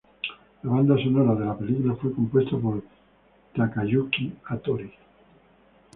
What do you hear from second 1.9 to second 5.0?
fue compuesta por Takayuki Hattori.